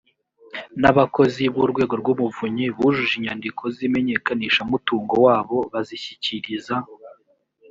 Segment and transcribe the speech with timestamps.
[0.81, 6.75] n abakozi b urwego rw umuvunyi bujuje inyandiko z imenyekanishamutungo wabo bazishyikiriza